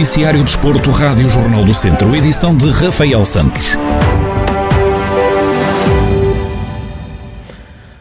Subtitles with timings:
[0.00, 3.76] Noticiário Desporto, Rádio Jornal do Centro, edição de Rafael Santos.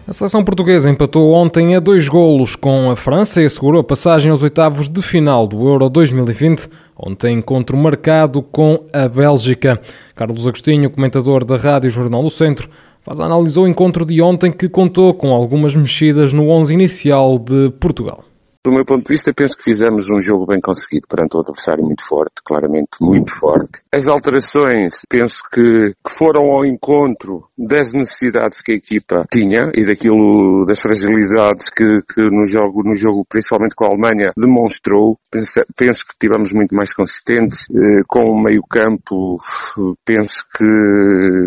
[0.07, 4.32] A seleção portuguesa empatou ontem a dois golos com a França e assegurou a passagem
[4.32, 9.77] aos oitavos de final do Euro 2020, ontem encontro marcado com a Bélgica.
[10.16, 12.70] Carlos Agostinho, comentador da Rádio Jornal do Centro,
[13.02, 17.37] faz a análise ao encontro de ontem que contou com algumas mexidas no 11 inicial
[17.37, 18.29] de Portugal.
[18.69, 21.83] Do meu ponto de vista, penso que fizemos um jogo bem conseguido perante um adversário
[21.83, 23.79] muito forte, claramente muito forte.
[23.92, 29.87] As alterações, penso que, que foram ao encontro das necessidades que a equipa tinha e
[29.87, 31.83] daquilo, das fragilidades que,
[32.14, 35.17] que no jogo, no jogo, principalmente com a Alemanha, demonstrou.
[35.31, 39.39] Penso, penso que tivemos muito mais consistentes, eh, com o meio campo,
[40.06, 40.64] penso que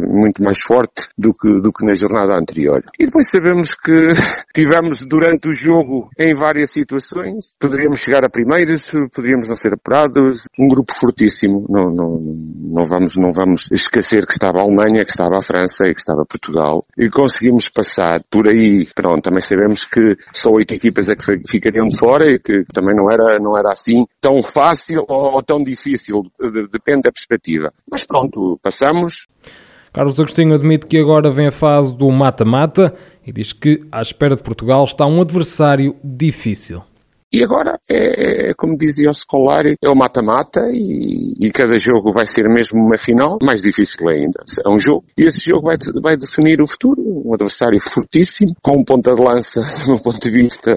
[0.09, 2.83] muito mais forte do que, do que na jornada anterior.
[2.99, 3.93] E depois sabemos que
[4.53, 9.75] tivemos durante o jogo em várias situações situações, poderíamos chegar a primeiros, poderíamos não ser
[9.75, 15.05] apurados, um grupo fortíssimo, não, não, não vamos, não vamos esquecer que estava a Alemanha,
[15.05, 19.41] que estava a França e que estava Portugal, e conseguimos passar por aí, pronto, também
[19.41, 23.39] sabemos que só oito equipas é que ficariam de fora e que também não era,
[23.39, 26.23] não era assim tão fácil ou tão difícil,
[26.71, 27.73] depende da perspectiva.
[27.91, 29.27] Mas pronto, passamos.
[29.93, 32.95] Carlos Agostinho admite que agora vem a fase do mata-mata
[33.27, 36.83] e diz que, à espera de Portugal, está um adversário difícil.
[37.33, 42.13] E agora, é, é, como dizia o Scolari, é o mata-mata e, e, cada jogo
[42.13, 44.45] vai ser mesmo uma final, mais difícil ainda.
[44.63, 47.01] É um jogo e esse jogo vai, vai definir o futuro.
[47.25, 50.77] Um adversário fortíssimo, com um ponta de lança, de um ponto de vista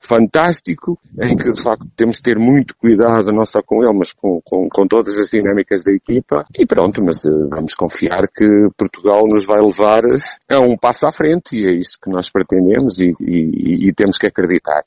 [0.00, 4.12] fantástico, em que de facto temos de ter muito cuidado, não só com ele, mas
[4.12, 6.44] com, com, com todas as dinâmicas da equipa.
[6.56, 10.02] E pronto, mas uh, vamos confiar que Portugal nos vai levar
[10.48, 14.16] a um passo à frente e é isso que nós pretendemos e, e, e temos
[14.16, 14.84] que acreditar.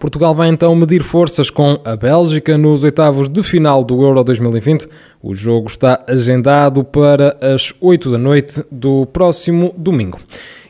[0.00, 4.88] Portugal vai então medir forças com a Bélgica nos oitavos de final do Euro 2020.
[5.22, 10.18] O jogo está agendado para as 8 da noite do próximo domingo.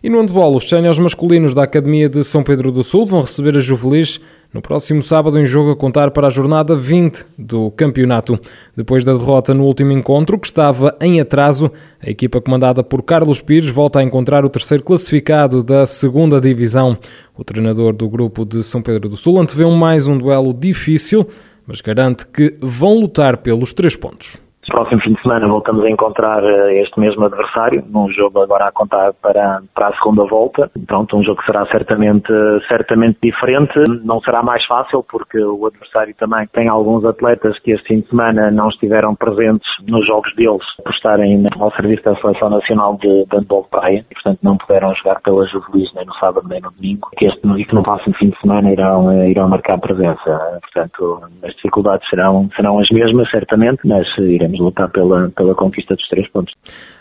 [0.03, 3.55] E no handball, os séniores masculinos da Academia de São Pedro do Sul vão receber
[3.55, 4.19] a Juvelis
[4.53, 8.41] no próximo sábado em jogo a contar para a jornada 20 do campeonato.
[8.75, 13.43] Depois da derrota no último encontro, que estava em atraso, a equipa comandada por Carlos
[13.43, 16.97] Pires volta a encontrar o terceiro classificado da segunda divisão.
[17.37, 21.29] O treinador do grupo de São Pedro do Sul antevê mais um duelo difícil,
[21.67, 24.39] mas garante que vão lutar pelos três pontos.
[24.71, 28.73] Próximo fim de semana voltamos a encontrar eh, este mesmo adversário, num jogo agora a
[28.73, 30.71] contar para, para a segunda volta.
[30.87, 32.33] Pronto, um jogo que será certamente,
[32.69, 33.75] certamente diferente.
[34.05, 38.09] Não será mais fácil porque o adversário também tem alguns atletas que este fim de
[38.11, 43.25] semana não estiveram presentes nos jogos deles por estarem ao serviço da Seleção Nacional de,
[43.25, 46.61] de Handball de Praia e, portanto, não puderam jogar pela Juvelis nem no sábado nem
[46.61, 47.09] no domingo.
[47.17, 50.61] Que este e que no próximo fim de semana irão, eh, irão marcar presença.
[50.63, 56.07] Portanto, as dificuldades serão, serão as mesmas, certamente, mas iremos lutar pela, pela conquista dos
[56.09, 56.55] três pontos.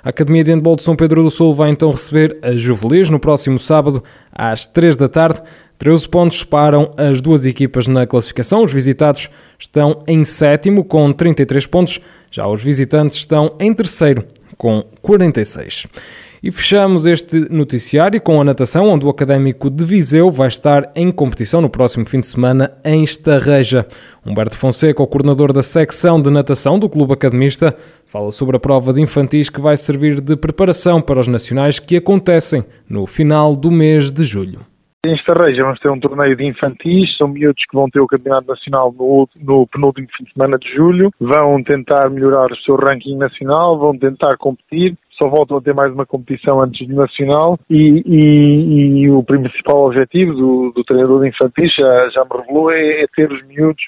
[0.04, 3.20] A Academia de Handball de São Pedro do Sul vai então receber a Juvelis no
[3.20, 5.42] próximo sábado às 3 da tarde.
[5.78, 8.64] 13 pontos separam as duas equipas na classificação.
[8.64, 14.26] Os visitados estão em sétimo com 33 pontos, já os visitantes estão em terceiro
[14.60, 15.88] com 46.
[16.44, 21.12] E fechamos este noticiário com a natação, onde o Académico de Viseu vai estar em
[21.12, 23.88] competição no próximo fim de semana em Estarreja.
[24.26, 27.76] Humberto Fonseca, o coordenador da secção de natação do Clube Academista,
[28.06, 31.96] fala sobre a prova de infantis que vai servir de preparação para os nacionais que
[31.96, 34.69] acontecem no final do mês de julho.
[35.08, 38.48] Em Estarreja vamos ter um torneio de infantis, são miúdos que vão ter o Campeonato
[38.48, 43.16] Nacional no, no, penúltimo fim de semana de julho, vão tentar melhorar o seu ranking
[43.16, 48.04] nacional, vão tentar competir só voltam a ter mais uma competição antes do Nacional e,
[48.06, 53.04] e, e o principal objetivo do, do treinador de infantis, já, já me revelou, é,
[53.04, 53.84] é ter os miúdos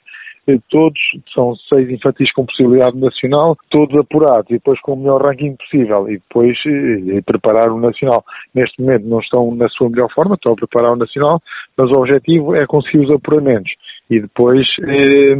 [0.70, 1.00] todos,
[1.34, 6.10] são seis infantis com possibilidade nacional, todos apurados e depois com o melhor ranking possível
[6.10, 8.26] e depois e eh, preparar o nacional.
[8.54, 11.42] Neste momento não estão na sua melhor forma, estão a preparar o nacional,
[11.78, 13.72] mas o objetivo é conseguir os apuramentos
[14.10, 15.36] e depois eh,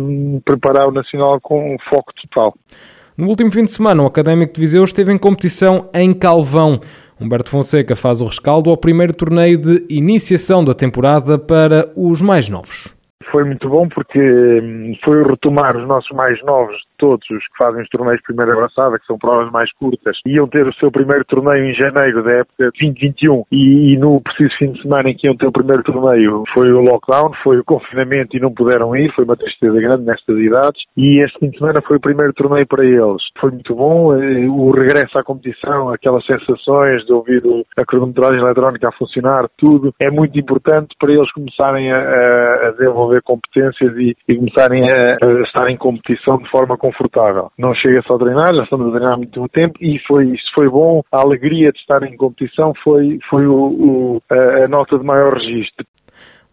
[0.46, 2.54] preparar o nacional com foco total.
[3.18, 6.80] No último fim de semana, o Académico de Viseu esteve em competição em Calvão.
[7.20, 12.50] Humberto Fonseca faz o rescaldo ao primeiro torneio de iniciação da temporada para os mais
[12.50, 13.01] novos
[13.32, 17.82] foi muito bom porque hum, foi retomar os nossos mais novos, todos os que fazem
[17.82, 21.26] os torneios de primeira abraçada, que são provas mais curtas, iam ter o seu primeiro
[21.26, 25.28] torneio em janeiro da época 2021 e, e no preciso fim de semana em que
[25.28, 29.14] iam ter o primeiro torneio foi o lockdown, foi o confinamento e não puderam ir,
[29.14, 32.68] foi uma tristeza grande nestas idades e este fim de semana foi o primeiro torneio
[32.68, 33.22] para eles.
[33.40, 37.42] Foi muito bom, eh, o regresso à competição, aquelas sensações de ouvir
[37.78, 43.11] a cronometragem eletrónica a funcionar, tudo é muito importante para eles começarem a, a desenvolver
[43.12, 47.52] desenvolver competências e, e começarem a, a, estar em competição de forma confortável.
[47.58, 50.70] Não chega só a treinar, já estamos a treinar muito tempo e foi, isso foi
[50.70, 51.02] bom.
[51.12, 55.34] A alegria de estar em competição foi, foi o, o, a, a nota de maior
[55.34, 55.86] registro.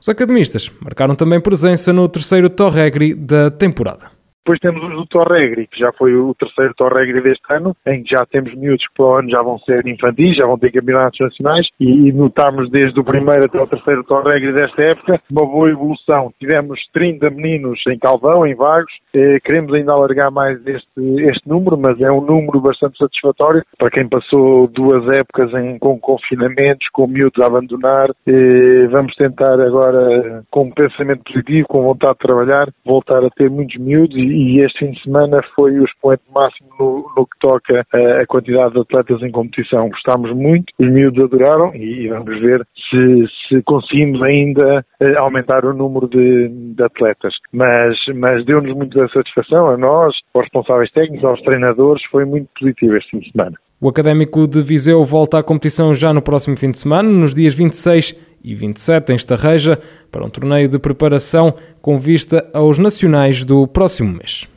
[0.00, 4.17] Os academistas marcaram também presença no terceiro Torregri da temporada.
[4.44, 8.14] Depois temos os do Torregri, que já foi o terceiro Torregri deste ano, em que
[8.16, 11.20] já temos miúdos que para o ano já vão ser infantis, já vão ter campeonatos
[11.20, 16.32] nacionais e, notamos desde o primeiro até o terceiro Torregri desta época uma boa evolução.
[16.38, 21.76] Tivemos 30 meninos em Calvão, em Vagos, eh, queremos ainda alargar mais este, este número,
[21.76, 27.06] mas é um número bastante satisfatório para quem passou duas épocas em, com confinamentos, com
[27.06, 28.10] miúdos a abandonar.
[28.26, 33.50] Eh, vamos tentar agora, com um pensamento positivo, com vontade de trabalhar, voltar a ter
[33.50, 37.38] muitos miúdos e, e este fim de semana foi o expoente máximo no, no que
[37.40, 39.88] toca a, a, quantidade de atletas em competição.
[39.88, 45.74] Gostámos muito, os miúdos adoraram e vamos ver se, se conseguimos ainda eh, aumentar o
[45.74, 47.34] número de, de atletas.
[47.52, 52.96] Mas, mas deu-nos muita satisfação a nós, aos responsáveis técnicos, aos treinadores, foi muito positivo
[52.96, 53.56] este fim de semana.
[53.80, 57.54] O Académico de Viseu volta à competição já no próximo fim de semana, nos dias
[57.54, 58.12] 26
[58.42, 59.78] e 27 em Estarreja,
[60.10, 64.48] para um torneio de preparação com vista aos nacionais do próximo mês.